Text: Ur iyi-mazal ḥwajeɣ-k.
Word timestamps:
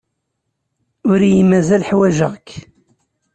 Ur 1.09 1.19
iyi-mazal 1.23 1.83
ḥwajeɣ-k. 1.89 2.47